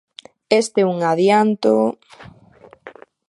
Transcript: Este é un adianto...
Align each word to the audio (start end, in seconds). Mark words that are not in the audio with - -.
Este 0.61 0.79
é 0.81 0.89
un 0.93 0.99
adianto... 1.11 1.73